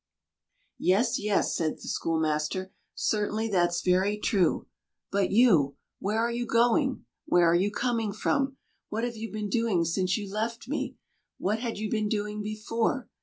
[0.79, 4.65] "Yes, yes," said the schoolmaster, "certainly—that's very true.
[5.11, 8.57] But you—where are you going, where are you coming from,
[8.89, 10.95] what have you been doing since you left me,
[11.37, 13.09] what had you been doing before?